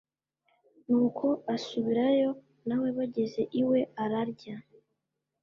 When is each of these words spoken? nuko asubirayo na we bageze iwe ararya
nuko 0.89 1.25
asubirayo 1.55 2.29
na 2.67 2.75
we 2.81 2.89
bageze 2.97 3.41
iwe 3.61 3.79
ararya 4.03 4.55